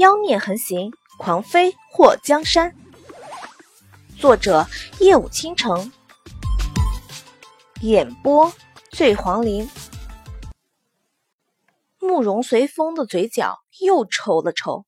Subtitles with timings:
[0.00, 2.74] 妖孽横行，狂飞祸江山。
[4.18, 4.64] 作者：
[4.98, 5.92] 夜舞倾城，
[7.82, 8.50] 演播：
[8.90, 9.68] 醉黄林。
[11.98, 14.86] 慕容随风的嘴角又抽了抽。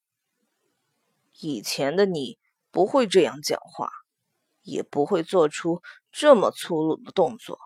[1.41, 2.39] 以前的你
[2.71, 3.91] 不会这样讲话，
[4.63, 7.59] 也不会做出这么粗鲁的动作。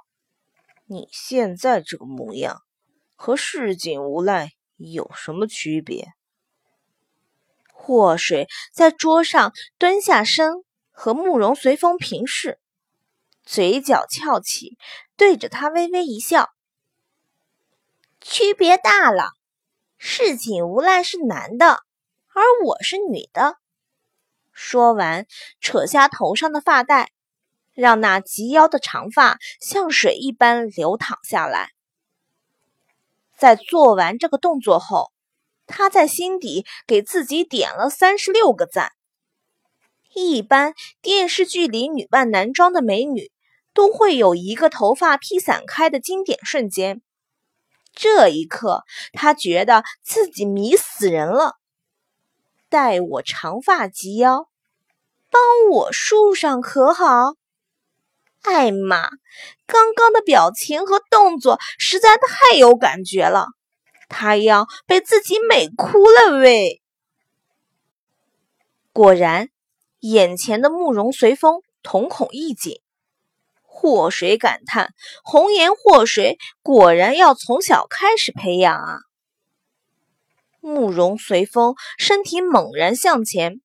[0.87, 2.63] 你现在这个模样，
[3.15, 6.09] 和市井无赖有什么区别？
[7.87, 12.59] 祸水在桌上蹲下身，和慕容随风平视，
[13.45, 14.77] 嘴角翘起，
[15.17, 16.51] 对着他微微一笑。
[18.21, 19.31] 区别大了，
[19.99, 21.79] 市井无赖是男的，
[22.35, 23.57] 而我是女的。
[24.51, 25.29] 说完，
[25.61, 27.13] 扯下头上的发带，
[27.73, 31.71] 让那及腰的长发像水一般流淌下来。
[33.39, 35.13] 在做完这个动作后。
[35.67, 38.93] 他在心底给自己点了三十六个赞。
[40.15, 43.31] 一般电视剧里女扮男装的美女
[43.75, 47.03] 都会有一个头发披散开的经典瞬间，
[47.95, 51.57] 这一刻他觉得自己迷死人了。
[52.71, 54.49] 待我长发及腰，
[55.31, 57.35] 帮我梳上可好？
[58.43, 59.11] 艾玛，
[59.67, 63.49] 刚刚的表情和动作实在太有感觉了。
[64.09, 66.83] 他要被自己美哭了喂！
[68.93, 69.51] 果然，
[70.01, 72.81] 眼前的慕容随风瞳孔一紧，
[73.63, 79.01] 祸水感叹：红颜祸水果然要从小开始培养啊！
[80.61, 83.61] 慕容随风身体猛然向前，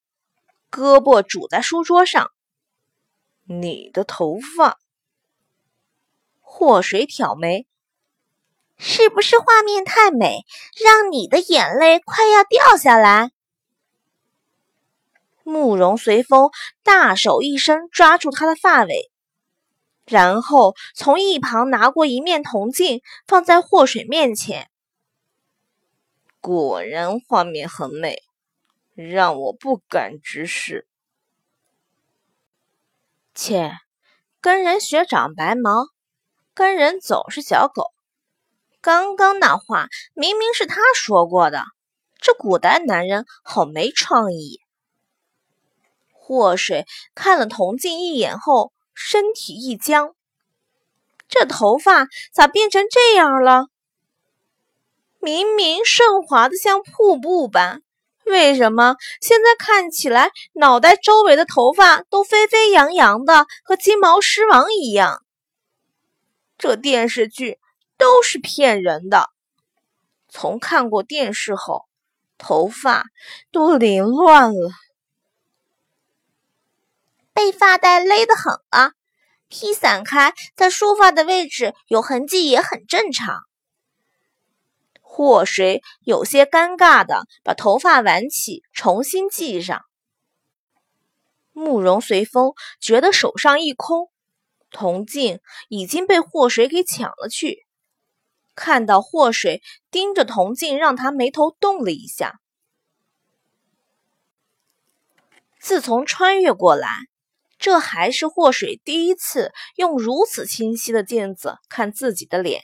[0.69, 2.31] 胳膊拄在书桌上。
[3.45, 4.79] 你的头发，
[6.39, 7.67] 祸水挑眉。
[8.83, 10.43] 是不是画面太美，
[10.83, 13.29] 让你的眼泪快要掉下来？
[15.43, 16.49] 慕容随风
[16.81, 19.11] 大手一伸，抓住他的发尾，
[20.05, 24.67] 然后从一旁拿过一面铜镜，放在祸水面前。
[26.39, 28.23] 果然画面很美，
[28.95, 30.87] 让我不敢直视。
[33.35, 33.73] 切，
[34.41, 35.89] 跟人学长白毛，
[36.55, 37.91] 跟人走是小狗。
[38.81, 41.65] 刚刚那话明明是他说过的，
[42.19, 44.59] 这古代男人好没创意。
[46.11, 50.15] 祸水看了铜镜一眼后，身体一僵，
[51.29, 53.67] 这头发咋变成这样了？
[55.19, 57.83] 明明顺滑的像瀑布般，
[58.25, 65.23] 为什么现在看起来脑袋周围的头发都飞飞扬扬的，和金毛狮王一样？
[66.57, 67.59] 这电视剧。
[68.01, 69.29] 都是骗人的。
[70.27, 71.85] 从看过电视后，
[72.39, 73.05] 头发
[73.51, 74.71] 都凌乱了，
[77.31, 78.93] 被发带勒得很了。
[79.49, 83.43] 披散开，在梳发的位置有痕迹也很正常。
[85.01, 89.83] 祸水有些尴尬的把头发挽起，重新系上。
[91.51, 94.09] 慕容随风觉得手上一空，
[94.71, 97.67] 铜镜已经被祸水给抢了去。
[98.61, 102.39] 看到祸水盯着铜镜，让他眉头动了一下。
[105.59, 107.07] 自从穿越过来，
[107.57, 112.61] 这还是祸水第一次用如此清晰的镜子看自己的脸，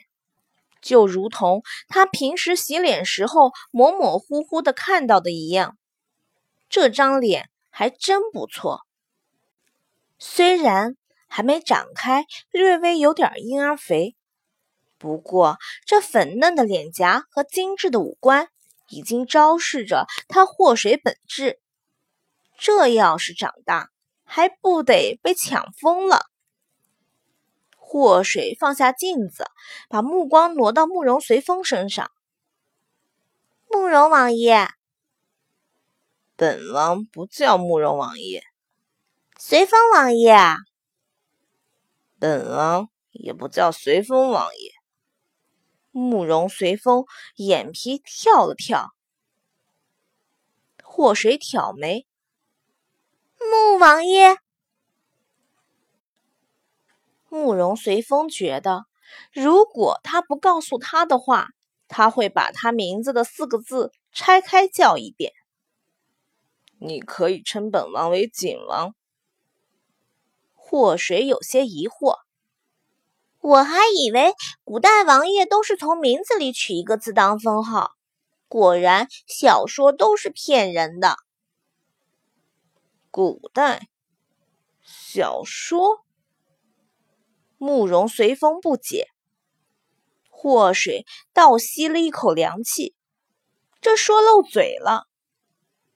[0.80, 5.76] 就如同他平时洗脸时候模模糊糊的看到的一样。
[6.68, 8.82] 这张脸还真不错，
[10.16, 14.14] 虽然还没长开，略微有点婴儿肥。
[14.98, 18.48] 不过，这粉嫩的脸颊和精致的五官，
[18.88, 21.60] 已经昭示着他祸水本质。
[22.58, 23.90] 这要是长大，
[24.24, 26.26] 还不得被抢疯了？
[27.76, 29.46] 祸水放下镜子，
[29.88, 32.10] 把目光挪到慕容随风身上。
[33.70, 34.68] 慕容王爷，
[36.34, 38.42] 本王不叫慕容王爷。
[39.38, 40.36] 随风王爷，
[42.18, 44.77] 本王也不叫随风王爷。
[45.90, 47.04] 慕容随风
[47.36, 48.90] 眼皮跳了跳，
[50.82, 52.06] 祸水挑眉。
[53.38, 54.36] 慕王爷，
[57.28, 58.84] 慕容随风觉得，
[59.32, 61.48] 如果他不告诉他的话，
[61.86, 65.32] 他会把他名字的四个字拆开叫一遍。
[66.80, 68.94] 你可以称本王为景王。
[70.54, 72.27] 祸水有些疑惑。
[73.40, 77.92] 我还以为古代王爷都是从名字里取一个字当封号，
[78.48, 81.16] 果然，小说都是骗人的。
[83.10, 83.88] 古代
[84.82, 86.04] 小说？
[87.56, 89.08] 慕容随风不解。
[90.28, 92.94] 祸水倒吸了一口凉气，
[93.80, 95.06] 这说漏嘴了。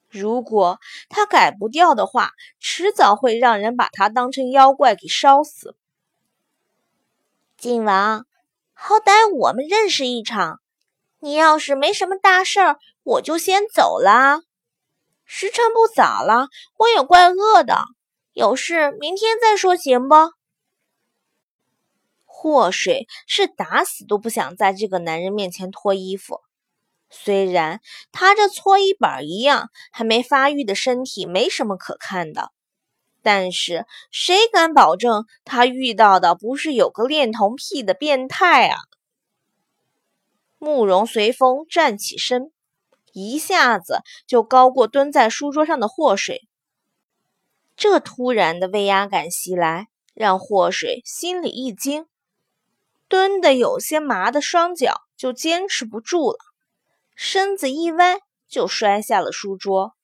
[0.09, 5.77] 如果他改不掉的话，迟早会让人把他当成妖怪给烧死。
[7.62, 8.26] 靖王，
[8.73, 10.59] 好歹我们认识一场，
[11.20, 14.41] 你要是没什么大事儿，我就先走了。
[15.25, 17.85] 时辰不早了，我也怪饿的，
[18.32, 20.17] 有事明天再说，行不？
[22.25, 26.41] 祸水是打死都不想在这个男人面前脱衣服。
[27.11, 27.81] 虽然
[28.11, 32.50] 他这搓衣板一样还没发育的身体没什么可看的，
[33.22, 38.76] 但是谁敢保证他遇到的不是有个恋童癖的变态啊？
[40.58, 42.52] 慕容随风站起身，
[43.12, 46.48] 一下子就高过蹲在书桌上的祸水。
[47.76, 52.06] 这突然的威压感袭来，让祸水心里一惊，
[53.08, 56.38] 蹲得有些麻的双脚就坚持不住了。
[57.14, 59.94] 身子一歪，就摔下了书桌。